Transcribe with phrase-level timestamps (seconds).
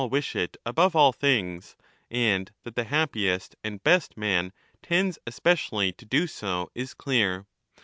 [0.01, 1.75] 12 1245'' wish it above all things,
[2.09, 7.45] and that the happiest and best man 10 tends especially to do so, is clear.